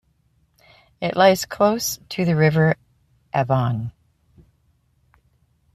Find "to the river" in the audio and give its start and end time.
2.09-2.75